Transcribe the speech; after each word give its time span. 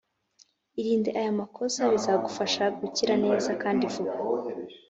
irinde 0.79 1.09
aya 1.19 1.31
makosa 1.39 1.79
bizagufasha 1.93 2.63
gukira 2.79 3.13
neza 3.25 3.49
kandi 3.61 3.83
vuba 3.93 4.15